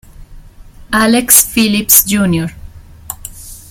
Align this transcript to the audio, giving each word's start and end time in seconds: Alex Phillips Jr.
Alex 0.93 1.43
Phillips 1.51 2.05
Jr. 2.07 2.47